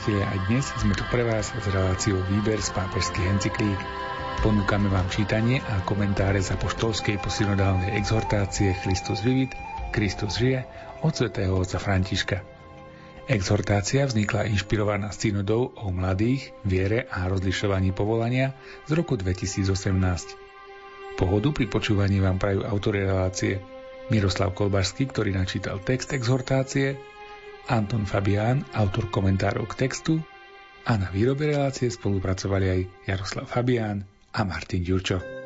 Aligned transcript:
priatelia, 0.00 0.32
aj 0.32 0.40
dnes 0.48 0.64
sme 0.80 0.96
tu 0.96 1.04
pre 1.12 1.20
vás 1.28 1.52
s 1.52 1.66
reláciou 1.76 2.24
Výber 2.32 2.56
z 2.56 2.72
pápežských 2.72 3.36
encyklík. 3.36 3.76
Ponúkame 4.40 4.88
vám 4.88 5.04
čítanie 5.12 5.60
a 5.60 5.84
komentáre 5.84 6.40
za 6.40 6.56
poštolskej 6.56 7.20
posynodálnej 7.20 8.00
exhortácie 8.00 8.72
Christus 8.80 9.20
vivit, 9.20 9.52
Kristus 9.92 10.40
žije 10.40 10.64
od 11.04 11.12
svätého 11.12 11.52
otca 11.52 11.76
Františka. 11.76 12.40
Exhortácia 13.28 14.08
vznikla 14.08 14.48
inšpirovaná 14.48 15.12
synodou 15.12 15.76
o 15.76 15.92
mladých, 15.92 16.56
viere 16.64 17.04
a 17.12 17.28
rozlišovaní 17.28 17.92
povolania 17.92 18.56
z 18.88 18.96
roku 18.96 19.20
2018. 19.20 19.68
Pohodu 21.20 21.52
pri 21.52 21.68
počúvaní 21.68 22.24
vám 22.24 22.40
prajú 22.40 22.64
autory 22.64 23.04
relácie 23.04 23.60
Miroslav 24.08 24.56
Kolbašský, 24.56 25.12
ktorý 25.12 25.36
načítal 25.36 25.76
text 25.84 26.16
exhortácie, 26.16 26.96
Anton 27.70 28.02
Fabián, 28.02 28.66
autor 28.74 29.06
komentárov 29.14 29.70
k 29.70 29.86
textu 29.86 30.18
a 30.90 30.98
na 30.98 31.06
výrobe 31.14 31.54
relácie 31.54 31.86
spolupracovali 31.86 32.66
aj 32.66 32.80
Jaroslav 33.06 33.46
Fabián 33.46 34.02
a 34.34 34.42
Martin 34.42 34.82
Ďurčo. 34.82 35.39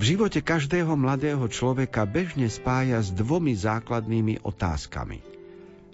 V 0.00 0.16
živote 0.16 0.40
každého 0.40 0.96
mladého 0.96 1.44
človeka 1.52 2.08
bežne 2.08 2.48
spája 2.48 3.04
s 3.04 3.12
dvomi 3.12 3.52
základnými 3.52 4.40
otázkami. 4.40 5.20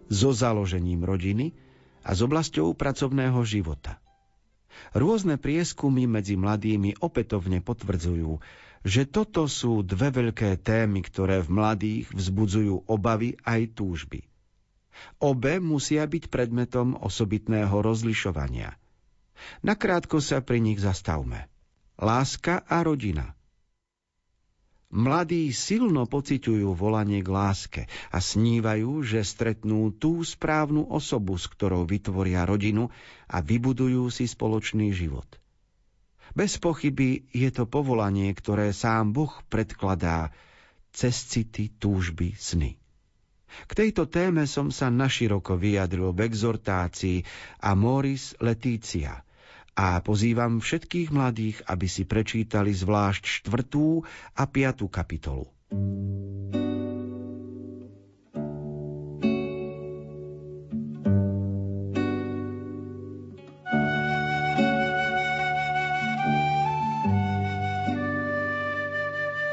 So 0.07 0.31
založením 0.31 1.03
rodiny 1.03 1.51
a 2.07 2.15
s 2.15 2.23
oblasťou 2.23 2.79
pracovného 2.79 3.43
života. 3.43 3.99
Rôzne 4.95 5.43
prieskumy 5.43 6.07
medzi 6.07 6.39
mladými 6.39 7.03
opätovne 7.03 7.59
potvrdzujú, 7.59 8.39
že 8.87 9.11
toto 9.11 9.51
sú 9.51 9.83
dve 9.83 10.15
veľké 10.15 10.55
témy, 10.63 11.03
ktoré 11.03 11.43
v 11.43 11.51
mladých 11.51 12.07
vzbudzujú 12.15 12.87
obavy 12.87 13.35
aj 13.43 13.75
túžby. 13.75 14.23
Obe 15.19 15.59
musia 15.59 16.07
byť 16.07 16.31
predmetom 16.31 16.95
osobitného 16.95 17.75
rozlišovania. 17.75 18.71
Nakrátko 19.67 20.23
sa 20.23 20.47
pri 20.47 20.63
nich 20.63 20.79
zastavme. 20.79 21.51
Láska 21.99 22.63
a 22.71 22.87
rodina– 22.87 23.35
Mladí 24.97 25.53
silno 25.53 26.09
pociťujú 26.09 26.73
volanie 26.73 27.21
k 27.21 27.29
láske 27.29 27.83
a 28.09 28.17
snívajú, 28.17 29.05
že 29.05 29.21
stretnú 29.29 29.93
tú 29.93 30.25
správnu 30.25 30.89
osobu, 30.89 31.37
s 31.37 31.53
ktorou 31.53 31.85
vytvoria 31.85 32.49
rodinu 32.49 32.89
a 33.29 33.45
vybudujú 33.45 34.09
si 34.09 34.25
spoločný 34.25 34.97
život. 34.97 35.29
Bez 36.33 36.57
pochyby 36.57 37.29
je 37.29 37.53
to 37.53 37.69
povolanie, 37.69 38.33
ktoré 38.33 38.73
sám 38.73 39.13
Boh 39.13 39.37
predkladá 39.53 40.33
cez 40.97 41.13
city, 41.29 41.77
túžby, 41.77 42.33
sny. 42.33 42.81
K 43.69 43.73
tejto 43.77 44.09
téme 44.09 44.49
som 44.49 44.73
sa 44.73 44.89
naširoko 44.89 45.61
vyjadril 45.61 46.17
v 46.17 46.25
exhortácii 46.25 47.21
Amoris 47.61 48.33
Letícia– 48.41 49.21
a 49.77 50.01
pozývam 50.01 50.65
všetkých 50.65 51.13
mladých, 51.13 51.61
aby 51.69 51.85
si 51.85 52.09
prečítali 52.09 52.73
zvlášť 52.73 53.45
štvrtú 53.45 54.01
a 54.41 54.43
piatú 54.49 54.89
kapitolu. 54.89 55.53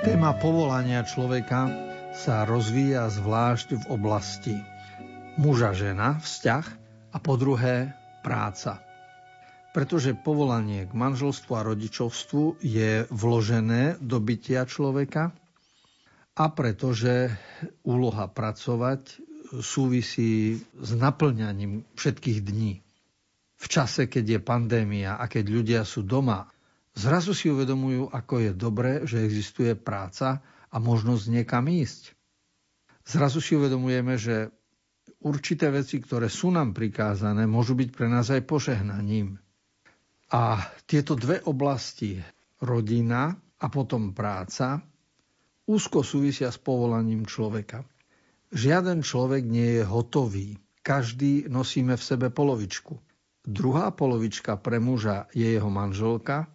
Téma 0.03 0.39
povolania 0.39 1.03
človeka 1.03 1.67
sa 2.15 2.47
rozvíja 2.47 3.11
zvlášť 3.11 3.75
v 3.75 3.85
oblasti 3.91 4.55
muža-žena, 5.35 6.23
vzťah 6.23 6.65
a 7.11 7.17
po 7.19 7.35
druhé 7.35 7.91
práca 8.23 8.92
pretože 9.73 10.13
povolanie 10.13 10.85
k 10.85 10.93
manželstvu 10.93 11.51
a 11.57 11.65
rodičovstvu 11.65 12.61
je 12.61 13.09
vložené 13.09 13.97
do 13.97 14.21
bytia 14.21 14.69
človeka 14.69 15.33
a 16.37 16.45
pretože 16.53 17.33
úloha 17.81 18.29
pracovať 18.29 19.17
súvisí 19.61 20.61
s 20.61 20.89
naplňaním 20.93 21.85
všetkých 21.97 22.39
dní. 22.41 22.81
V 23.57 23.65
čase, 23.65 24.05
keď 24.05 24.37
je 24.37 24.39
pandémia 24.41 25.17
a 25.17 25.25
keď 25.25 25.45
ľudia 25.49 25.81
sú 25.85 26.05
doma, 26.05 26.49
zrazu 26.93 27.33
si 27.33 27.49
uvedomujú, 27.49 28.13
ako 28.13 28.33
je 28.39 28.51
dobré, 28.53 28.93
že 29.05 29.25
existuje 29.25 29.73
práca 29.77 30.41
a 30.69 30.75
možnosť 30.77 31.23
niekam 31.29 31.65
ísť. 31.69 32.13
Zrazu 33.03 33.43
si 33.43 33.53
uvedomujeme, 33.57 34.15
že 34.15 34.53
určité 35.21 35.69
veci, 35.69 35.99
ktoré 35.99 36.31
sú 36.31 36.49
nám 36.49 36.71
prikázané, 36.71 37.45
môžu 37.45 37.75
byť 37.75 37.89
pre 37.91 38.07
nás 38.09 38.31
aj 38.31 38.47
požehnaním. 38.47 39.42
A 40.33 40.65
tieto 40.89 41.13
dve 41.13 41.45
oblasti, 41.45 42.17
rodina 42.65 43.29
a 43.37 43.65
potom 43.69 44.17
práca, 44.17 44.81
úzko 45.69 46.01
súvisia 46.01 46.49
s 46.49 46.57
povolaním 46.57 47.29
človeka. 47.29 47.85
Žiaden 48.49 49.05
človek 49.05 49.45
nie 49.45 49.77
je 49.77 49.83
hotový. 49.85 50.57
Každý 50.81 51.45
nosíme 51.53 51.93
v 51.93 52.03
sebe 52.03 52.27
polovičku. 52.33 52.97
Druhá 53.45 53.93
polovička 53.93 54.57
pre 54.57 54.81
muža 54.81 55.29
je 55.35 55.45
jeho 55.45 55.69
manželka, 55.69 56.49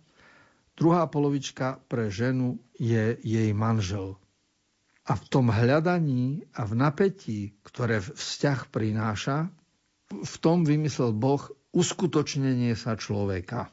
druhá 0.75 1.07
polovička 1.07 1.79
pre 1.87 2.09
ženu 2.09 2.59
je 2.81 3.15
jej 3.21 3.51
manžel. 3.53 4.19
A 5.09 5.17
v 5.17 5.25
tom 5.29 5.49
hľadaní 5.49 6.45
a 6.53 6.69
v 6.69 6.73
napätí, 6.77 7.57
ktoré 7.65 8.01
vzťah 8.03 8.69
prináša, 8.69 9.49
v 10.09 10.35
tom 10.41 10.65
vymyslel 10.65 11.13
Boh 11.13 11.45
uskutočnenie 11.79 12.75
sa 12.75 12.99
človeka. 12.99 13.71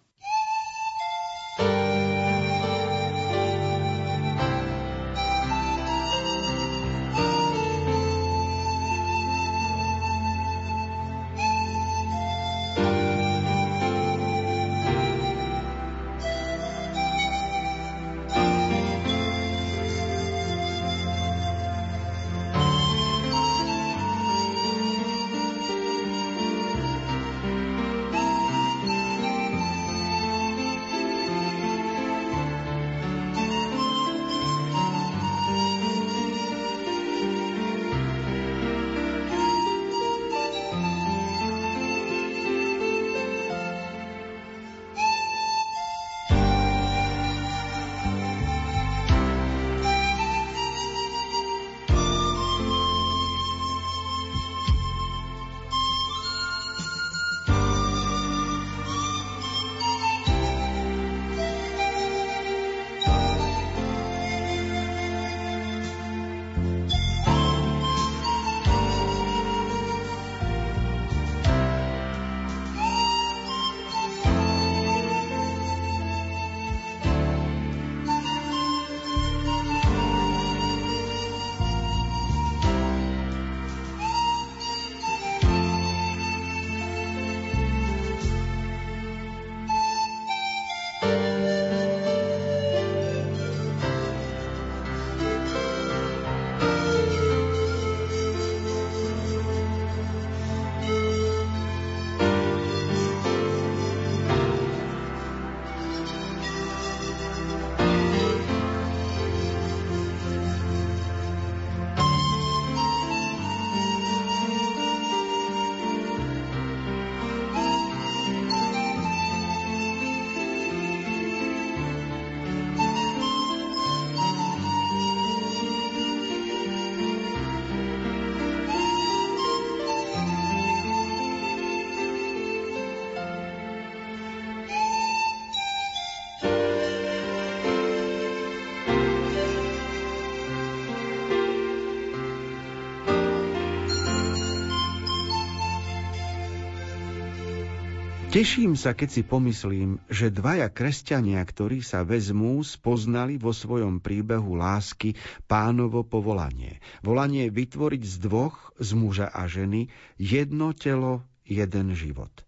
Teším 148.36 148.76
sa, 148.76 148.92
keď 148.92 149.10
si 149.16 149.24
pomyslím, 149.24 149.96
že 150.12 150.28
dvaja 150.28 150.68
kresťania, 150.68 151.40
ktorí 151.40 151.80
sa 151.80 152.04
vezmú, 152.04 152.60
spoznali 152.68 153.40
vo 153.40 153.56
svojom 153.56 154.04
príbehu 154.04 154.60
lásky 154.60 155.16
pánovo 155.48 156.04
povolanie. 156.04 156.84
Volanie 157.00 157.48
vytvoriť 157.48 158.04
z 158.04 158.16
dvoch, 158.20 158.76
z 158.76 158.92
muža 158.92 159.32
a 159.32 159.48
ženy, 159.48 159.88
jedno 160.20 160.76
telo, 160.76 161.24
jeden 161.48 161.96
život. 161.96 162.44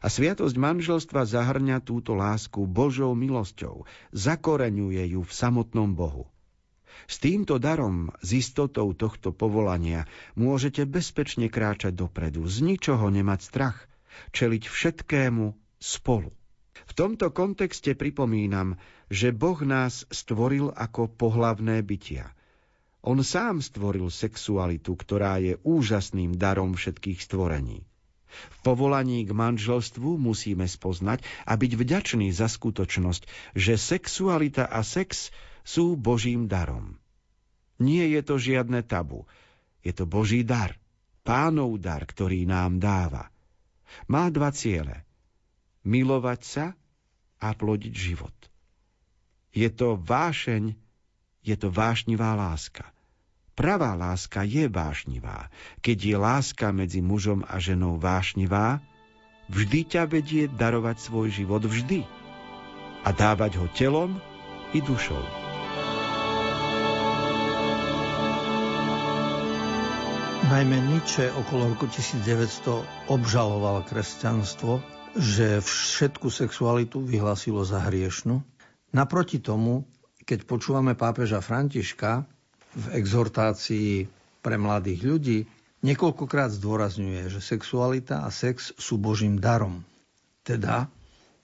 A 0.00 0.08
sviatosť 0.08 0.56
manželstva 0.56 1.28
zahrňa 1.28 1.84
túto 1.84 2.16
lásku 2.16 2.64
Božou 2.64 3.12
milosťou, 3.12 3.84
zakoreňuje 4.16 5.12
ju 5.12 5.20
v 5.28 5.32
samotnom 5.36 5.92
Bohu. 5.92 6.24
S 7.04 7.20
týmto 7.20 7.60
darom, 7.60 8.16
s 8.24 8.32
istotou 8.32 8.96
tohto 8.96 9.28
povolania, 9.36 10.08
môžete 10.40 10.88
bezpečne 10.88 11.52
kráčať 11.52 12.00
dopredu, 12.00 12.48
z 12.48 12.64
ničoho 12.64 13.12
nemať 13.12 13.40
strach– 13.44 13.76
čeliť 14.32 14.62
všetkému 14.68 15.44
spolu. 15.80 16.30
V 16.88 16.92
tomto 16.92 17.32
kontexte 17.32 17.96
pripomínam, 17.96 18.76
že 19.08 19.32
Boh 19.32 19.60
nás 19.64 20.04
stvoril 20.08 20.72
ako 20.72 21.08
pohlavné 21.08 21.80
bytia. 21.80 22.32
On 23.02 23.18
sám 23.18 23.58
stvoril 23.58 24.12
sexualitu, 24.14 24.94
ktorá 24.94 25.42
je 25.42 25.58
úžasným 25.66 26.38
darom 26.38 26.78
všetkých 26.78 27.18
stvorení. 27.18 27.82
V 28.32 28.56
povolaní 28.64 29.26
k 29.26 29.34
manželstvu 29.34 30.16
musíme 30.16 30.64
spoznať 30.64 31.26
a 31.44 31.52
byť 31.58 31.72
vďační 31.76 32.32
za 32.32 32.48
skutočnosť, 32.48 33.52
že 33.58 33.74
sexualita 33.76 34.70
a 34.70 34.80
sex 34.86 35.34
sú 35.66 35.98
Božím 35.98 36.48
darom. 36.48 36.96
Nie 37.82 38.06
je 38.08 38.22
to 38.22 38.38
žiadne 38.38 38.86
tabu, 38.86 39.26
je 39.82 39.90
to 39.90 40.06
Boží 40.06 40.46
dar, 40.46 40.78
pánov 41.26 41.74
dar, 41.82 42.06
ktorý 42.06 42.46
nám 42.46 42.78
dáva. 42.78 43.31
Má 44.08 44.28
dva 44.28 44.50
ciele. 44.54 45.04
Milovať 45.82 46.40
sa 46.42 46.66
a 47.42 47.48
plodiť 47.52 47.94
život. 47.94 48.34
Je 49.52 49.68
to 49.68 49.98
vášeň, 49.98 50.72
je 51.42 51.54
to 51.58 51.68
vášnivá 51.68 52.32
láska. 52.38 52.88
Pravá 53.52 53.92
láska 53.92 54.48
je 54.48 54.64
vášnivá. 54.64 55.52
Keď 55.84 55.98
je 56.00 56.16
láska 56.16 56.72
medzi 56.72 57.04
mužom 57.04 57.44
a 57.44 57.60
ženou 57.60 58.00
vášnivá, 58.00 58.80
vždy 59.52 59.80
ťa 59.92 60.02
vedie 60.08 60.48
darovať 60.48 60.96
svoj 60.96 61.28
život 61.28 61.60
vždy 61.60 62.08
a 63.04 63.08
dávať 63.12 63.60
ho 63.60 63.68
telom 63.76 64.16
i 64.72 64.80
dušou. 64.80 65.51
Najmä 70.52 70.84
Nietzsche 70.84 71.32
okolo 71.32 71.72
roku 71.72 71.88
1900 71.88 73.08
obžaloval 73.08 73.88
kresťanstvo, 73.88 74.84
že 75.16 75.64
všetku 75.64 76.28
sexualitu 76.28 77.00
vyhlásilo 77.00 77.64
za 77.64 77.80
hriešnú. 77.80 78.36
Naproti 78.92 79.40
tomu, 79.40 79.88
keď 80.28 80.44
počúvame 80.44 80.92
pápeža 80.92 81.40
Františka 81.40 82.28
v 82.68 82.84
exhortácii 83.00 84.12
pre 84.44 84.60
mladých 84.60 85.00
ľudí, 85.00 85.38
niekoľkokrát 85.88 86.52
zdôrazňuje, 86.52 87.32
že 87.32 87.40
sexualita 87.40 88.20
a 88.20 88.28
sex 88.28 88.76
sú 88.76 89.00
Božím 89.00 89.40
darom. 89.40 89.88
Teda 90.44 90.92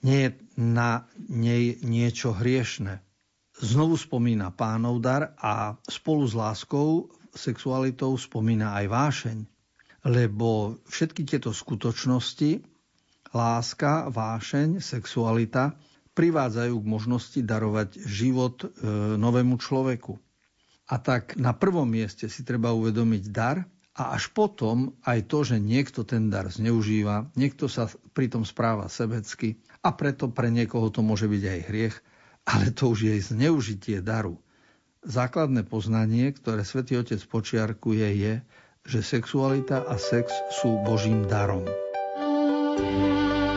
nie 0.05 0.29
je 0.29 0.29
na 0.53 1.09
nej 1.17 1.81
niečo 1.81 2.37
hriešne. 2.37 3.01
Znovu 3.57 3.97
spomína 3.97 4.53
pánov 4.53 5.01
dar 5.01 5.33
a 5.41 5.81
spolu 5.89 6.29
s 6.29 6.37
láskou 6.37 7.09
sexualitou 7.35 8.15
spomína 8.15 8.77
aj 8.79 8.85
vášeň, 8.89 9.37
lebo 10.07 10.79
všetky 10.87 11.27
tieto 11.27 11.51
skutočnosti, 11.51 12.63
láska, 13.35 14.09
vášeň, 14.09 14.81
sexualita, 14.81 15.75
privádzajú 16.17 16.75
k 16.75 16.91
možnosti 16.91 17.39
darovať 17.45 17.89
život 18.03 18.65
e, 18.65 18.67
novému 19.15 19.55
človeku. 19.55 20.19
A 20.89 20.97
tak 20.97 21.37
na 21.37 21.53
prvom 21.53 21.85
mieste 21.85 22.25
si 22.27 22.41
treba 22.41 22.73
uvedomiť 22.73 23.23
dar 23.29 23.63
a 23.93 24.17
až 24.17 24.33
potom 24.33 24.97
aj 25.05 25.29
to, 25.29 25.45
že 25.45 25.61
niekto 25.61 26.01
ten 26.01 26.33
dar 26.33 26.49
zneužíva, 26.49 27.29
niekto 27.37 27.69
sa 27.69 27.85
pritom 28.17 28.41
správa 28.43 28.89
sebecky 28.89 29.61
a 29.85 29.93
preto 29.93 30.27
pre 30.33 30.49
niekoho 30.49 30.89
to 30.89 31.05
môže 31.05 31.29
byť 31.29 31.43
aj 31.45 31.59
hriech, 31.69 31.95
ale 32.49 32.73
to 32.73 32.89
už 32.89 33.05
je 33.05 33.15
zneužitie 33.21 34.01
daru. 34.01 34.41
Základné 35.05 35.63
poznanie, 35.63 36.31
ktoré 36.35 36.67
svätý 36.67 36.99
Otec 36.99 37.23
počiarkuje, 37.23 38.07
je, 38.19 38.33
že 38.83 38.99
sexualita 38.99 39.87
a 39.87 39.95
sex 39.95 40.31
sú 40.59 40.83
Božím 40.83 41.23
darom. 41.27 41.63
thank 42.79 43.43
you 43.43 43.48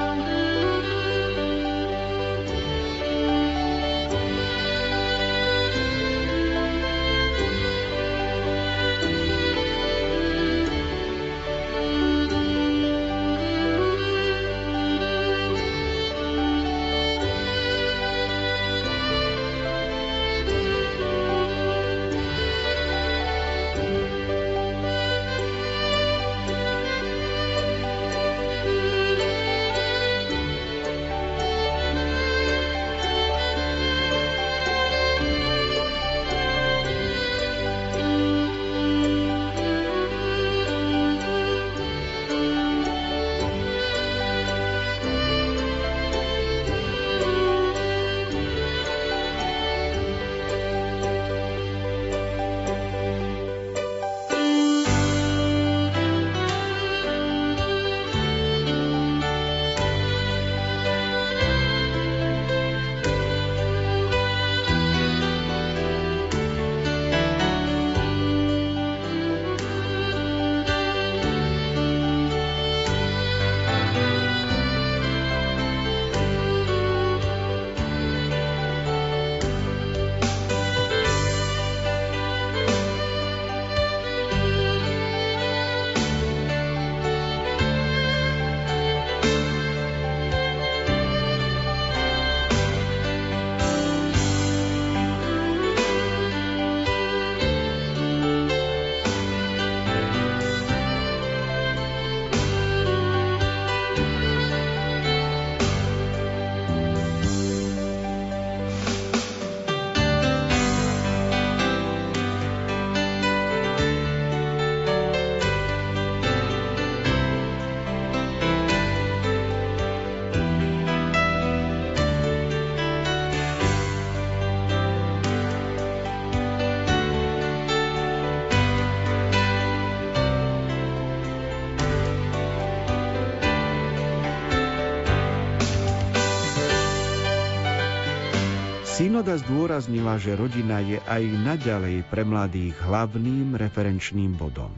Synoda 139.23 139.39
zdôraznila, 139.39 140.19
že 140.19 140.35
rodina 140.35 140.83
je 140.83 140.99
aj 140.99 141.23
naďalej 141.47 142.11
pre 142.11 142.27
mladých 142.27 142.75
hlavným 142.83 143.55
referenčným 143.55 144.35
bodom. 144.35 144.75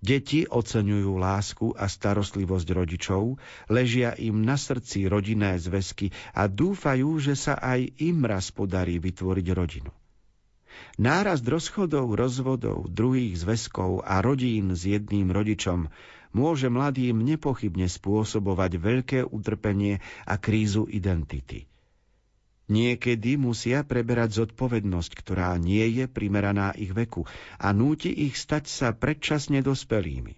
Deti 0.00 0.48
oceňujú 0.48 1.12
lásku 1.20 1.76
a 1.76 1.84
starostlivosť 1.84 2.64
rodičov, 2.64 3.36
ležia 3.68 4.16
im 4.16 4.40
na 4.40 4.56
srdci 4.56 5.04
rodinné 5.04 5.60
zväzky 5.60 6.16
a 6.32 6.48
dúfajú, 6.48 7.20
že 7.20 7.36
sa 7.36 7.60
aj 7.60 8.00
im 8.00 8.24
raz 8.24 8.48
podarí 8.56 8.96
vytvoriť 8.96 9.46
rodinu. 9.52 9.92
Nárast 10.96 11.44
rozchodov, 11.44 12.16
rozvodov, 12.16 12.88
druhých 12.88 13.36
zväzkov 13.36 14.00
a 14.00 14.24
rodín 14.24 14.72
s 14.72 14.88
jedným 14.88 15.28
rodičom 15.28 15.92
môže 16.32 16.72
mladým 16.72 17.20
nepochybne 17.20 17.84
spôsobovať 17.84 18.80
veľké 18.80 19.20
utrpenie 19.28 20.00
a 20.24 20.40
krízu 20.40 20.88
identity. 20.88 21.68
Niekedy 22.68 23.40
musia 23.40 23.80
preberať 23.80 24.44
zodpovednosť, 24.44 25.12
ktorá 25.16 25.56
nie 25.56 25.88
je 25.88 26.04
primeraná 26.04 26.76
ich 26.76 26.92
veku 26.92 27.24
a 27.56 27.72
núti 27.72 28.12
ich 28.12 28.36
stať 28.36 28.68
sa 28.68 28.88
predčasne 28.92 29.64
dospelými. 29.64 30.36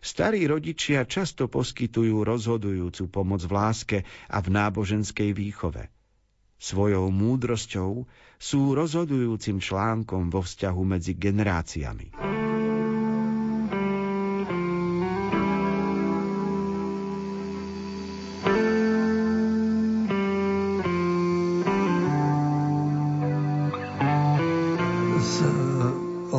Starí 0.00 0.48
rodičia 0.48 1.06
často 1.06 1.46
poskytujú 1.46 2.24
rozhodujúcu 2.24 3.04
pomoc 3.12 3.46
v 3.46 3.52
láske 3.52 3.98
a 4.26 4.42
v 4.42 4.48
náboženskej 4.48 5.30
výchove. 5.36 5.92
Svojou 6.60 7.12
múdrosťou 7.14 8.04
sú 8.40 8.60
rozhodujúcim 8.74 9.60
článkom 9.62 10.32
vo 10.32 10.40
vzťahu 10.40 10.82
medzi 10.82 11.14
generáciami. 11.14 12.39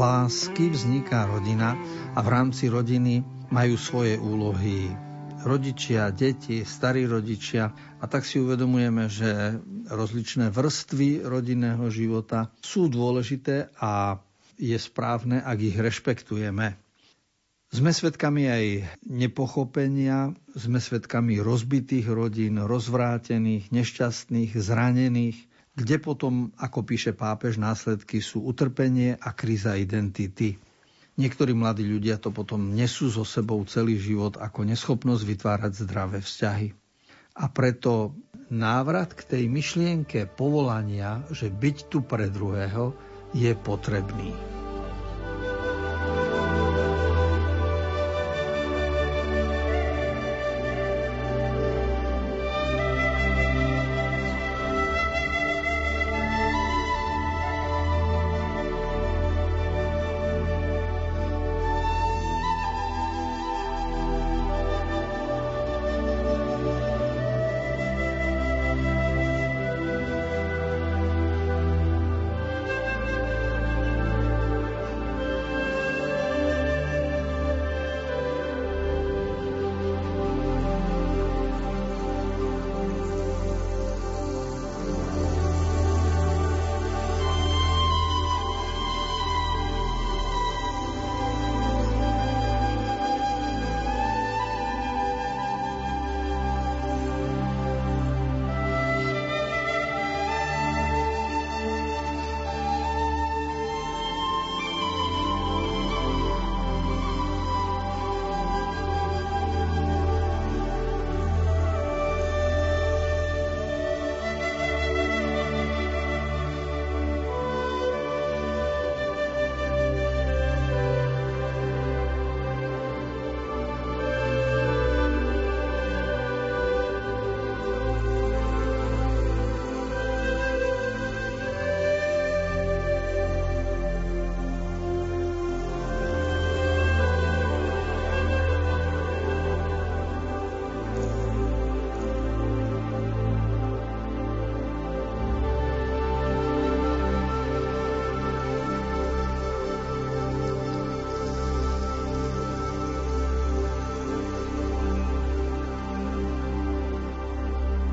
Lásky 0.02 0.74
vzniká 0.74 1.30
rodina 1.30 1.78
a 2.18 2.26
v 2.26 2.28
rámci 2.34 2.74
rodiny 2.74 3.22
majú 3.54 3.78
svoje 3.78 4.18
úlohy. 4.18 4.90
Rodičia, 5.46 6.10
deti, 6.10 6.66
starí 6.66 7.06
rodičia. 7.06 7.70
A 8.02 8.10
tak 8.10 8.26
si 8.26 8.42
uvedomujeme, 8.42 9.06
že 9.14 9.62
rozličné 9.94 10.50
vrstvy 10.50 11.22
rodinného 11.22 11.86
života 11.94 12.50
sú 12.66 12.90
dôležité 12.90 13.70
a 13.78 14.18
je 14.58 14.74
správne, 14.74 15.38
ak 15.38 15.58
ich 15.62 15.78
rešpektujeme. 15.78 16.82
Sme 17.70 17.94
svedkami 17.94 18.50
aj 18.50 18.66
nepochopenia, 19.06 20.34
sme 20.58 20.82
svedkami 20.82 21.38
rozbitých 21.46 22.10
rodín, 22.10 22.58
rozvrátených, 22.58 23.70
nešťastných, 23.70 24.58
zranených, 24.58 25.51
kde 25.76 25.98
potom, 26.04 26.52
ako 26.60 26.84
píše 26.84 27.16
pápež, 27.16 27.56
následky 27.56 28.20
sú 28.20 28.44
utrpenie 28.44 29.16
a 29.16 29.32
kríza 29.32 29.80
identity. 29.80 30.60
Niektorí 31.16 31.56
mladí 31.56 31.88
ľudia 31.88 32.20
to 32.20 32.32
potom 32.32 32.76
nesú 32.76 33.12
so 33.12 33.24
sebou 33.24 33.64
celý 33.68 34.00
život 34.00 34.40
ako 34.40 34.68
neschopnosť 34.68 35.24
vytvárať 35.24 35.72
zdravé 35.76 36.20
vzťahy. 36.24 36.76
A 37.40 37.48
preto 37.48 38.16
návrat 38.52 39.16
k 39.16 39.24
tej 39.24 39.44
myšlienke 39.48 40.28
povolania, 40.28 41.24
že 41.32 41.48
byť 41.48 41.78
tu 41.88 42.04
pre 42.04 42.28
druhého, 42.28 42.92
je 43.32 43.56
potrebný. 43.56 44.61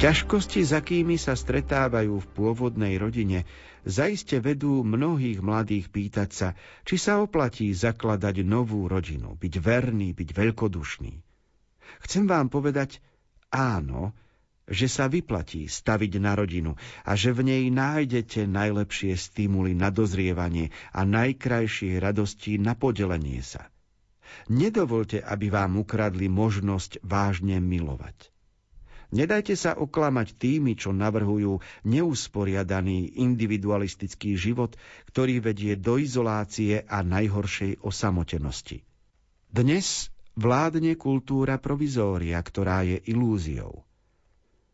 Ťažkosti, 0.09 0.65
za 0.65 0.81
kými 0.81 1.21
sa 1.21 1.37
stretávajú 1.37 2.17
v 2.17 2.31
pôvodnej 2.33 2.97
rodine, 2.97 3.45
zaiste 3.85 4.41
vedú 4.41 4.81
mnohých 4.81 5.45
mladých 5.45 5.93
pýtať 5.93 6.31
sa, 6.33 6.49
či 6.89 6.97
sa 6.97 7.21
oplatí 7.21 7.69
zakladať 7.77 8.41
novú 8.41 8.89
rodinu, 8.89 9.37
byť 9.37 9.55
verný, 9.61 10.17
byť 10.17 10.33
veľkodušný. 10.33 11.13
Chcem 12.09 12.25
vám 12.25 12.49
povedať 12.49 13.05
áno, 13.53 14.17
že 14.65 14.89
sa 14.89 15.13
vyplatí 15.13 15.69
staviť 15.69 16.13
na 16.25 16.41
rodinu 16.41 16.73
a 17.05 17.13
že 17.13 17.37
v 17.37 17.45
nej 17.45 17.65
nájdete 17.69 18.49
najlepšie 18.49 19.13
stimuly 19.13 19.77
na 19.77 19.93
dozrievanie 19.93 20.73
a 20.97 21.05
najkrajšie 21.05 22.01
radosti 22.01 22.57
na 22.57 22.73
podelenie 22.73 23.45
sa. 23.45 23.69
Nedovolte, 24.49 25.21
aby 25.21 25.53
vám 25.53 25.77
ukradli 25.77 26.33
možnosť 26.33 27.05
vážne 27.05 27.61
milovať. 27.61 28.33
Nedajte 29.09 29.57
sa 29.57 29.73
oklamať 29.73 30.37
tými, 30.37 30.77
čo 30.77 30.93
navrhujú 30.93 31.65
neusporiadaný 31.89 33.17
individualistický 33.17 34.37
život, 34.37 34.77
ktorý 35.09 35.41
vedie 35.41 35.81
do 35.81 35.97
izolácie 35.97 36.85
a 36.85 37.01
najhoršej 37.01 37.81
osamotenosti. 37.81 38.85
Dnes 39.49 40.13
vládne 40.37 40.93
kultúra 41.01 41.57
provizória, 41.57 42.37
ktorá 42.37 42.85
je 42.85 43.01
ilúziou. 43.09 43.89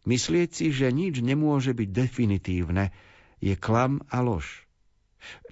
Myslieť 0.03 0.51
si, 0.51 0.67
že 0.75 0.91
nič 0.91 1.23
nemôže 1.23 1.71
byť 1.71 1.89
definitívne, 1.95 2.91
je 3.39 3.55
klam 3.55 4.03
a 4.11 4.19
lož. 4.19 4.67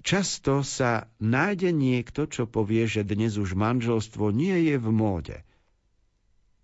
Často 0.03 0.59
sa 0.61 1.07
nájde 1.23 1.71
niekto, 1.71 2.27
čo 2.27 2.51
povie, 2.51 2.83
že 2.83 3.07
dnes 3.07 3.39
už 3.39 3.55
manželstvo 3.55 4.29
nie 4.35 4.59
je 4.67 4.75
v 4.75 4.89
móde– 4.91 5.37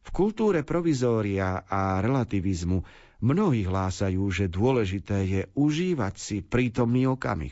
v 0.04 0.10
kultúre 0.16 0.64
provizória 0.64 1.64
a 1.68 2.00
relativizmu 2.00 2.84
mnohí 3.20 3.68
hlásajú, 3.68 4.24
že 4.32 4.52
dôležité 4.52 5.18
je 5.28 5.42
užívať 5.56 6.14
si 6.16 6.38
prítomný 6.40 7.08
okamih 7.08 7.52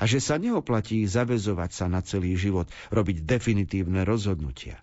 a 0.00 0.08
že 0.08 0.18
sa 0.22 0.40
neoplatí 0.40 1.04
zavezovať 1.04 1.70
sa 1.70 1.86
na 1.90 2.00
celý 2.00 2.34
život, 2.34 2.70
robiť 2.88 3.26
definitívne 3.26 4.06
rozhodnutia. 4.06 4.80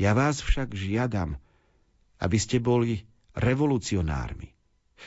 Ja 0.00 0.16
vás 0.16 0.42
však 0.42 0.74
žiadam, 0.74 1.38
aby 2.18 2.38
ste 2.40 2.58
boli 2.58 3.06
revolucionármi. 3.38 4.51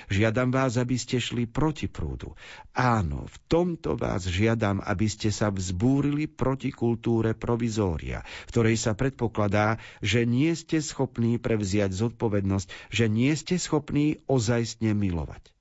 Žiadam 0.07 0.49
vás, 0.51 0.75
aby 0.75 0.95
ste 0.95 1.17
šli 1.19 1.45
proti 1.45 1.91
prúdu. 1.91 2.33
Áno, 2.71 3.27
v 3.27 3.37
tomto 3.47 3.95
vás 3.95 4.27
žiadam, 4.27 4.83
aby 4.83 5.07
ste 5.09 5.29
sa 5.29 5.51
vzbúrili 5.51 6.27
proti 6.27 6.71
kultúre 6.71 7.33
provizória, 7.35 8.23
v 8.47 8.49
ktorej 8.51 8.77
sa 8.79 8.93
predpokladá, 8.93 9.77
že 9.99 10.23
nie 10.23 10.51
ste 10.55 10.79
schopní 10.79 11.37
prevziať 11.37 11.93
zodpovednosť, 11.95 12.67
že 12.91 13.05
nie 13.11 13.31
ste 13.35 13.59
schopní 13.59 14.23
ozajstne 14.25 14.95
milovať. 14.95 15.51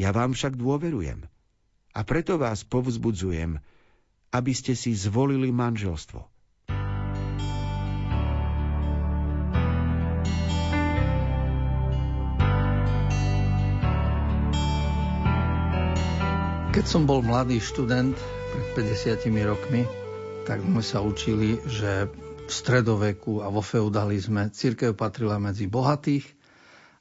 Ja 0.00 0.10
vám 0.10 0.34
však 0.34 0.56
dôverujem 0.56 1.28
a 1.96 2.00
preto 2.04 2.36
vás 2.36 2.66
povzbudzujem, 2.66 3.62
aby 4.34 4.52
ste 4.52 4.76
si 4.76 4.92
zvolili 4.92 5.48
manželstvo– 5.48 6.28
Keď 16.76 16.84
som 16.84 17.08
bol 17.08 17.24
mladý 17.24 17.56
študent 17.56 18.12
pred 18.76 18.92
50 18.92 19.32
rokmi, 19.48 19.88
tak 20.44 20.60
sme 20.60 20.84
sa 20.84 21.00
učili, 21.00 21.56
že 21.64 22.04
v 22.44 22.52
stredoveku 22.52 23.40
a 23.40 23.48
vo 23.48 23.64
feudalizme 23.64 24.52
církev 24.52 24.92
patrila 24.92 25.40
medzi 25.40 25.72
bohatých 25.72 26.28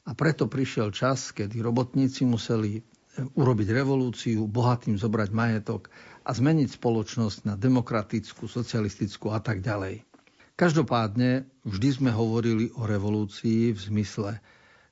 a 0.07 0.15
preto 0.15 0.47
prišiel 0.47 0.95
čas, 0.95 1.35
kedy 1.35 1.59
robotníci 1.59 2.23
museli 2.23 2.79
e, 2.79 2.81
urobiť 3.35 3.75
revolúciu, 3.75 4.47
bohatým 4.47 4.95
zobrať 4.95 5.35
majetok 5.35 5.91
a 6.23 6.31
zmeniť 6.31 6.79
spoločnosť 6.79 7.43
na 7.43 7.59
demokratickú, 7.59 8.47
socialistickú 8.47 9.35
a 9.35 9.43
tak 9.43 9.59
ďalej. 9.59 10.07
Každopádne 10.55 11.51
vždy 11.67 11.89
sme 11.91 12.15
hovorili 12.15 12.71
o 12.79 12.87
revolúcii 12.87 13.75
v 13.75 13.79
zmysle 13.91 14.39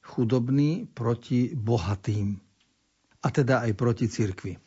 chudobný 0.04 0.91
proti 0.91 1.56
bohatým 1.56 2.36
a 3.24 3.28
teda 3.32 3.63
aj 3.63 3.72
proti 3.80 4.12
cirkvi. 4.12 4.62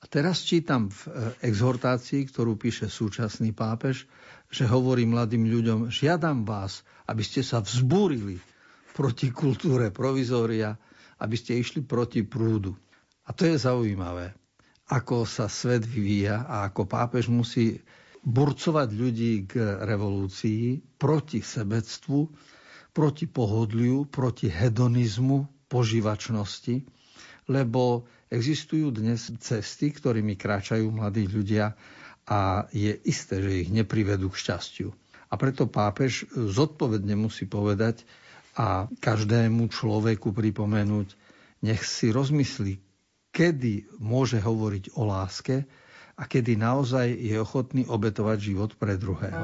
A 0.00 0.08
teraz 0.08 0.40
čítam 0.40 0.88
v 0.88 1.00
e, 1.04 1.08
exhortácii, 1.52 2.24
ktorú 2.32 2.56
píše 2.56 2.88
súčasný 2.88 3.52
pápež, 3.52 4.08
že 4.48 4.64
hovorí 4.64 5.04
mladým 5.04 5.44
ľuďom, 5.44 5.92
žiadam 5.92 6.48
vás, 6.48 6.80
aby 7.04 7.20
ste 7.20 7.44
sa 7.44 7.60
vzbúrili 7.60 8.40
proti 8.96 9.28
kultúre 9.28 9.92
provizória, 9.92 10.74
aby 11.20 11.36
ste 11.36 11.60
išli 11.60 11.84
proti 11.84 12.24
prúdu. 12.24 12.72
A 13.28 13.36
to 13.36 13.44
je 13.44 13.60
zaujímavé, 13.60 14.32
ako 14.88 15.28
sa 15.28 15.46
svet 15.46 15.84
vyvíja 15.84 16.48
a 16.48 16.66
ako 16.72 16.88
pápež 16.88 17.28
musí 17.28 17.78
burcovať 18.24 18.88
ľudí 18.90 19.32
k 19.48 19.84
revolúcii, 19.84 20.96
proti 20.96 21.40
sebectvu, 21.40 22.28
proti 22.90 23.24
pohodliu, 23.28 24.08
proti 24.08 24.50
hedonizmu, 24.50 25.68
požívačnosti, 25.70 26.84
lebo 27.50 28.06
Existujú 28.30 28.94
dnes 28.94 29.26
cesty, 29.42 29.90
ktorými 29.90 30.38
kráčajú 30.38 30.86
mladí 30.94 31.26
ľudia 31.26 31.74
a 32.30 32.70
je 32.70 32.94
isté, 33.02 33.42
že 33.42 33.66
ich 33.66 33.70
neprivedú 33.74 34.30
k 34.30 34.38
šťastiu. 34.38 34.94
A 35.26 35.34
preto 35.34 35.66
pápež 35.66 36.30
zodpovedne 36.30 37.18
musí 37.18 37.50
povedať 37.50 38.06
a 38.54 38.86
každému 39.02 39.66
človeku 39.66 40.30
pripomenúť, 40.30 41.18
nech 41.66 41.82
si 41.82 42.14
rozmyslí, 42.14 42.78
kedy 43.34 43.98
môže 43.98 44.38
hovoriť 44.38 44.94
o 44.94 45.10
láske 45.10 45.66
a 46.14 46.22
kedy 46.22 46.54
naozaj 46.54 47.10
je 47.10 47.34
ochotný 47.34 47.82
obetovať 47.90 48.38
život 48.38 48.70
pre 48.78 48.94
druhého. 48.94 49.42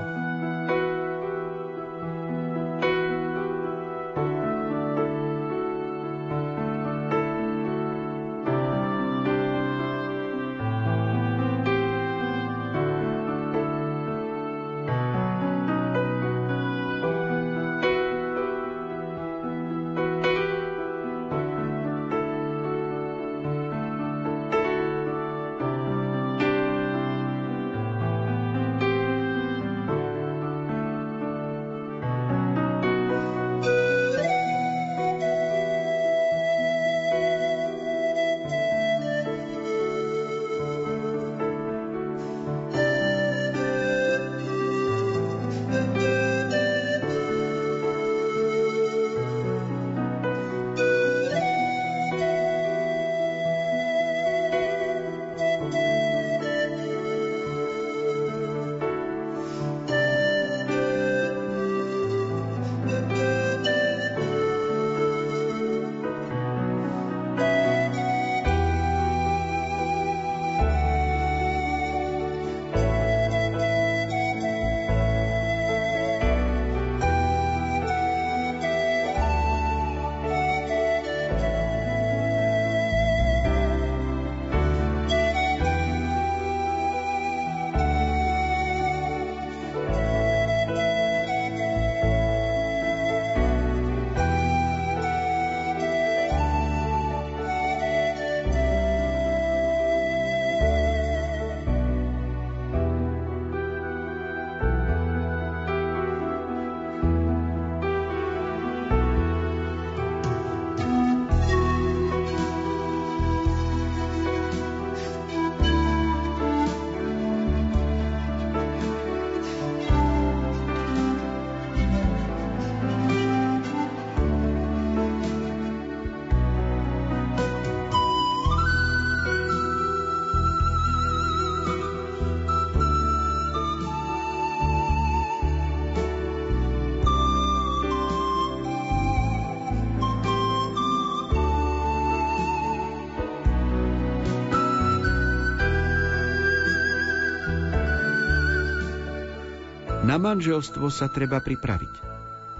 Manželstvo 150.16 150.88
sa 150.92 151.08
treba 151.08 151.40
pripraviť. 151.40 151.94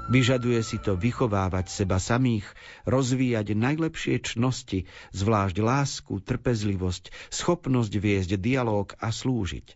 Vyžaduje 0.07 0.63
si 0.63 0.79
to 0.79 0.95
vychovávať 0.95 1.67
seba 1.67 1.99
samých, 1.99 2.47
rozvíjať 2.87 3.59
najlepšie 3.59 4.23
čnosti, 4.23 4.87
zvlášť 5.11 5.57
lásku, 5.59 6.23
trpezlivosť, 6.23 7.11
schopnosť 7.35 7.93
viesť 7.99 8.39
dialóg 8.39 8.95
a 9.03 9.11
slúžiť. 9.11 9.75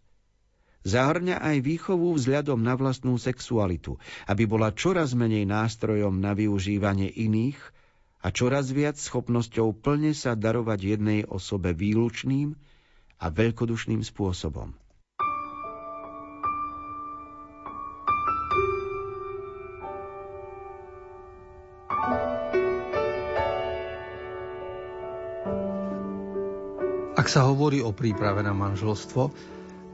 Zahrňa 0.81 1.43
aj 1.45 1.57
výchovu 1.61 2.15
vzhľadom 2.17 2.63
na 2.63 2.73
vlastnú 2.79 3.19
sexualitu, 3.21 4.01
aby 4.25 4.49
bola 4.49 4.73
čoraz 4.73 5.13
menej 5.13 5.45
nástrojom 5.45 6.23
na 6.23 6.33
využívanie 6.33 7.11
iných 7.11 7.59
a 8.25 8.33
čoraz 8.33 8.73
viac 8.73 8.97
schopnosťou 8.97 9.77
plne 9.77 10.17
sa 10.17 10.39
darovať 10.39 10.97
jednej 10.97 11.21
osobe 11.29 11.77
výlučným 11.77 12.57
a 13.21 13.27
veľkodušným 13.29 14.01
spôsobom. 14.01 14.73
Sa 27.31 27.47
hovorí 27.47 27.79
o 27.79 27.95
príprave 27.95 28.43
na 28.43 28.51
manželstvo, 28.51 29.31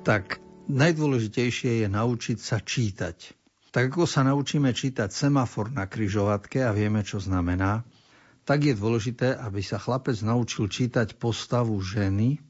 tak 0.00 0.40
najdôležitejšie 0.72 1.84
je 1.84 1.88
naučiť 1.92 2.40
sa 2.40 2.64
čítať. 2.64 3.36
Tak 3.76 3.92
ako 3.92 4.08
sa 4.08 4.24
naučíme 4.24 4.72
čítať 4.72 5.12
semafor 5.12 5.68
na 5.68 5.84
kryžovatke 5.84 6.64
a 6.64 6.72
vieme, 6.72 7.04
čo 7.04 7.20
znamená, 7.20 7.84
tak 8.48 8.64
je 8.64 8.72
dôležité, 8.72 9.36
aby 9.36 9.60
sa 9.60 9.76
chlapec 9.76 10.16
naučil 10.24 10.64
čítať 10.64 11.20
postavu 11.20 11.76
ženy, 11.76 12.40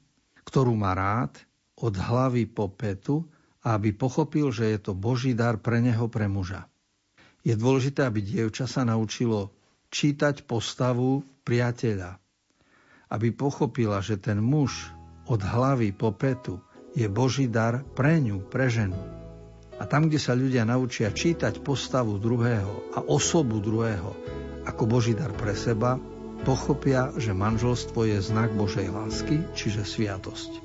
ktorú 0.47 0.79
má 0.79 0.95
rád, 0.95 1.35
od 1.83 1.99
hlavy 1.99 2.47
po 2.47 2.71
petu 2.71 3.27
a 3.67 3.75
aby 3.75 3.91
pochopil, 3.91 4.55
že 4.55 4.71
je 4.71 4.79
to 4.79 4.95
Boží 4.95 5.35
dar 5.35 5.59
pre 5.59 5.83
neho, 5.83 6.07
pre 6.07 6.31
muža. 6.31 6.71
Je 7.43 7.59
dôležité, 7.59 8.07
aby 8.07 8.23
dievča 8.23 8.71
sa 8.71 8.87
naučilo 8.87 9.51
čítať 9.91 10.47
postavu 10.47 11.27
priateľa. 11.43 12.23
Aby 13.07 13.31
pochopila, 13.31 14.03
že 14.03 14.19
ten 14.19 14.43
muž 14.43 14.91
od 15.27 15.43
hlavy 15.43 15.95
po 15.95 16.11
petu 16.15 16.63
je 16.97 17.07
Boží 17.07 17.47
dar 17.47 17.85
pre 17.95 18.19
ňu, 18.19 18.47
pre 18.47 18.67
ženu. 18.73 18.99
A 19.77 19.85
tam, 19.85 20.09
kde 20.09 20.17
sa 20.17 20.33
ľudia 20.33 20.65
naučia 20.65 21.13
čítať 21.13 21.61
postavu 21.61 22.17
druhého 22.17 22.97
a 22.97 23.05
osobu 23.05 23.61
druhého, 23.61 24.17
ako 24.65 24.83
Boží 24.89 25.13
dar 25.13 25.31
pre 25.37 25.53
seba, 25.53 26.01
pochopia, 26.43 27.13
že 27.21 27.37
manželstvo 27.37 28.09
je 28.09 28.19
znak 28.23 28.57
Božej 28.57 28.89
lásky, 28.89 29.45
čiže 29.53 29.85
sviatosť. 29.85 30.65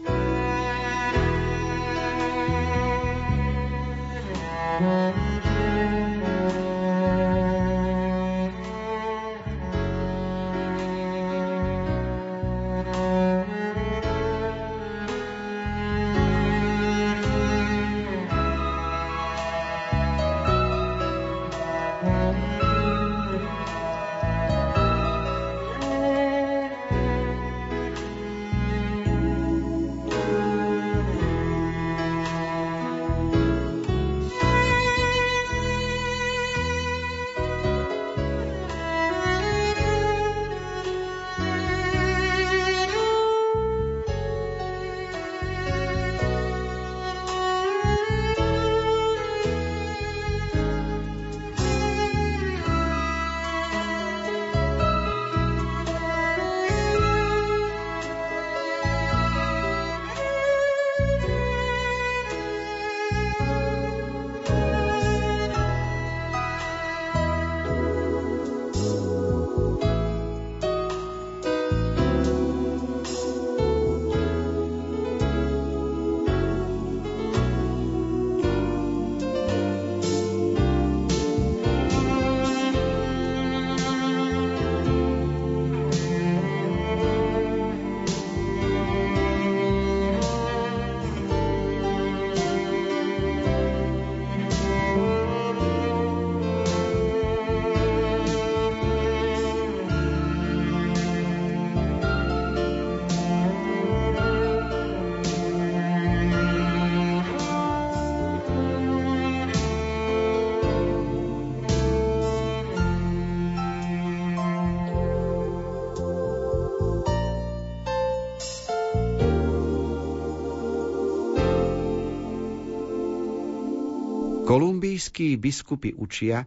Kolumbijskí 124.51 125.39
biskupy 125.39 125.95
učia, 125.95 126.43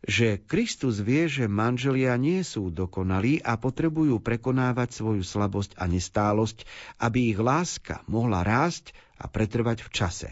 že 0.00 0.40
Kristus 0.40 1.04
vie, 1.04 1.28
že 1.28 1.52
manželia 1.52 2.16
nie 2.16 2.40
sú 2.40 2.72
dokonalí 2.72 3.44
a 3.44 3.60
potrebujú 3.60 4.24
prekonávať 4.24 4.96
svoju 4.96 5.20
slabosť 5.20 5.76
a 5.76 5.84
nestálosť, 5.84 6.64
aby 6.96 7.36
ich 7.36 7.36
láska 7.36 8.00
mohla 8.08 8.40
rásť 8.40 8.96
a 9.20 9.28
pretrvať 9.28 9.84
v 9.84 9.88
čase. 9.92 10.30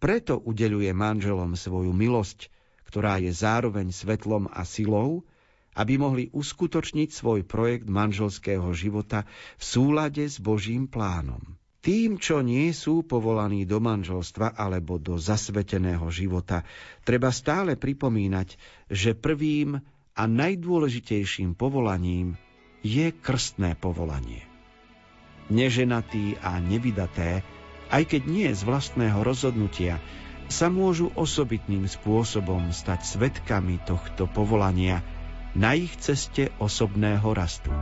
Preto 0.00 0.40
udeluje 0.40 0.88
manželom 0.96 1.60
svoju 1.60 1.92
milosť, 1.92 2.48
ktorá 2.88 3.20
je 3.20 3.28
zároveň 3.28 3.92
svetlom 3.92 4.48
a 4.48 4.64
silou, 4.64 5.28
aby 5.76 6.00
mohli 6.00 6.32
uskutočniť 6.32 7.12
svoj 7.12 7.44
projekt 7.44 7.92
manželského 7.92 8.72
života 8.72 9.28
v 9.60 9.64
súlade 9.68 10.24
s 10.24 10.40
Božím 10.40 10.88
plánom. 10.88 11.60
Tým, 11.82 12.14
čo 12.22 12.46
nie 12.46 12.70
sú 12.70 13.02
povolaní 13.02 13.66
do 13.66 13.82
manželstva 13.82 14.54
alebo 14.54 15.02
do 15.02 15.18
zasveteného 15.18 16.06
života, 16.14 16.62
treba 17.02 17.34
stále 17.34 17.74
pripomínať, 17.74 18.54
že 18.86 19.18
prvým 19.18 19.82
a 20.14 20.22
najdôležitejším 20.30 21.58
povolaním 21.58 22.38
je 22.86 23.10
krstné 23.10 23.74
povolanie. 23.74 24.46
Neženatí 25.50 26.38
a 26.38 26.62
nevydaté, 26.62 27.42
aj 27.90 28.02
keď 28.14 28.22
nie 28.30 28.48
z 28.54 28.62
vlastného 28.62 29.18
rozhodnutia, 29.26 29.98
sa 30.46 30.70
môžu 30.70 31.10
osobitným 31.18 31.90
spôsobom 31.90 32.70
stať 32.70 33.18
svetkami 33.18 33.82
tohto 33.82 34.30
povolania 34.30 35.02
na 35.58 35.74
ich 35.74 35.98
ceste 35.98 36.54
osobného 36.62 37.26
rastu. 37.34 37.74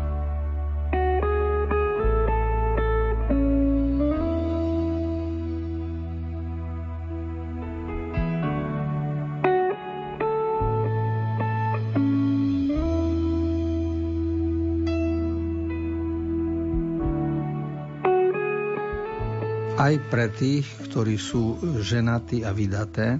Aj 19.91 20.07
pre 20.07 20.31
tých, 20.31 20.71
ktorí 20.87 21.19
sú 21.19 21.59
ženatí 21.83 22.47
a 22.47 22.55
vydaté, 22.55 23.19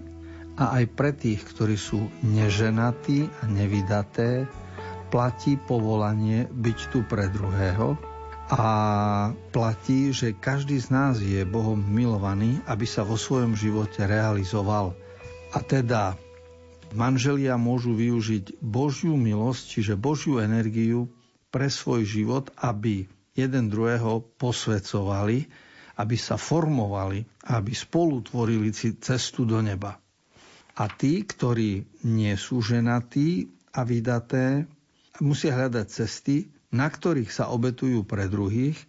a 0.55 0.79
aj 0.79 0.85
pre 0.95 1.11
tých, 1.11 1.43
ktorí 1.43 1.75
sú 1.75 2.07
neženatí 2.23 3.27
a 3.27 3.51
nevydaté, 3.51 4.47
platí 5.11 5.59
povolanie 5.59 6.47
byť 6.47 6.79
tu 6.95 7.03
pre 7.03 7.27
druhého 7.27 7.99
a 8.55 8.65
platí, 9.51 10.15
že 10.15 10.31
každý 10.39 10.79
z 10.79 10.95
nás 10.95 11.19
je 11.19 11.43
Bohom 11.43 11.83
milovaný, 11.83 12.63
aby 12.71 12.87
sa 12.87 13.03
vo 13.03 13.19
svojom 13.19 13.59
živote 13.59 14.07
realizoval. 14.07 14.95
A 15.51 15.59
teda 15.67 16.15
manželia 16.95 17.59
môžu 17.59 17.99
využiť 17.99 18.63
Božiu 18.63 19.19
milosť, 19.19 19.63
čiže 19.75 19.99
Božiu 19.99 20.39
energiu 20.39 21.11
pre 21.51 21.67
svoj 21.67 22.07
život, 22.07 22.47
aby 22.63 23.11
jeden 23.35 23.75
druhého 23.75 24.23
posvedcovali, 24.39 25.51
aby 26.01 26.17
sa 26.17 26.41
formovali, 26.41 27.21
aby 27.53 27.73
spolu 27.77 28.25
tvorili 28.25 28.73
cestu 28.73 29.45
do 29.45 29.61
neba. 29.61 30.01
A 30.81 30.89
tí, 30.89 31.21
ktorí 31.29 31.85
nie 32.09 32.33
sú 32.41 32.65
ženatí 32.65 33.53
a 33.77 33.85
vydaté, 33.85 34.65
musia 35.21 35.53
hľadať 35.53 35.87
cesty, 35.93 36.49
na 36.73 36.89
ktorých 36.89 37.29
sa 37.29 37.53
obetujú 37.53 38.09
pre 38.09 38.33
druhých, 38.33 38.81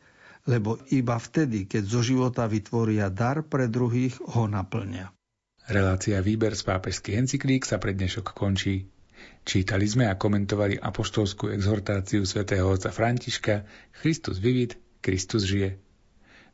lebo 0.47 0.80
iba 0.89 1.19
vtedy, 1.19 1.67
keď 1.67 1.84
zo 1.84 2.02
života 2.02 2.47
vytvoria 2.47 3.12
dar 3.12 3.43
pre 3.43 3.67
druhých, 3.67 4.15
ho 4.24 4.47
naplňa. 4.47 5.12
Relácia 5.69 6.17
Výber 6.24 6.58
z 6.58 6.63
pápežských 6.65 7.28
encyklík 7.28 7.67
sa 7.67 7.78
pre 7.78 7.93
dnešok 7.93 8.34
končí. 8.34 8.89
Čítali 9.45 9.86
sme 9.86 10.10
a 10.10 10.17
komentovali 10.17 10.82
apoštolskú 10.82 11.54
exhortáciu 11.54 12.26
svätého 12.26 12.65
otca 12.65 12.89
Františka 12.89 13.67
Christus 14.02 14.41
vivit 14.41 14.82
Kristus 15.02 15.45
žije. 15.45 15.90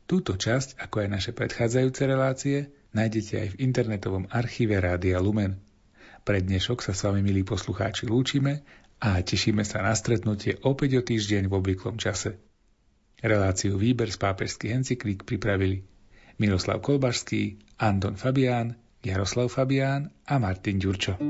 Túto 0.08 0.40
časť, 0.40 0.80
ako 0.80 1.04
aj 1.04 1.08
naše 1.12 1.32
predchádzajúce 1.36 2.02
relácie, 2.08 2.72
nájdete 2.96 3.34
aj 3.44 3.48
v 3.52 3.58
internetovom 3.60 4.24
archíve 4.32 4.80
Rádia 4.80 5.20
Lumen. 5.20 5.60
Pre 6.24 6.40
dnešok 6.40 6.80
sa 6.80 6.96
s 6.96 7.04
vami, 7.04 7.20
milí 7.20 7.44
poslucháči, 7.44 8.08
lúčime 8.08 8.64
a 9.04 9.20
tešíme 9.20 9.60
sa 9.68 9.84
na 9.84 9.92
stretnutie 9.92 10.56
opäť 10.64 10.96
o 10.96 11.02
týždeň 11.04 11.52
v 11.52 11.56
obvyklom 11.60 12.00
čase. 12.00 12.40
Reláciu 13.20 13.76
Výber 13.76 14.08
z 14.08 14.16
pápežských 14.16 14.80
encyklík 14.80 15.28
pripravili 15.28 15.84
Miroslav 16.40 16.80
Kolbašský, 16.80 17.76
Anton 17.76 18.16
Fabián, 18.16 18.80
Jaroslav 19.04 19.52
Fabián 19.52 20.08
a 20.24 20.40
Martin 20.40 20.80
Ďurčo. 20.80 21.20